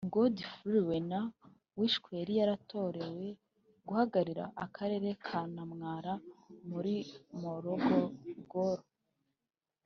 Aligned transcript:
Godfrey 0.13 0.79
Luena 0.83 1.19
wishwe 1.77 2.09
yari 2.19 2.33
yaratorewe 2.39 3.25
guhagararira 3.87 4.45
Akarere 4.65 5.09
ka 5.25 5.39
Namwawala 5.53 6.13
muri 6.69 6.95
Morogoro 7.41 8.77